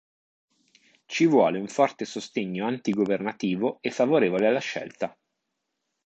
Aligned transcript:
Ci 1.05 1.27
vuole 1.27 1.59
un 1.59 1.67
forte 1.67 2.05
sostegno 2.05 2.65
anti-governativo 2.65 3.77
e 3.81 3.91
favorevole 3.91 4.47
alla 4.47 4.57
scelta. 4.59 5.15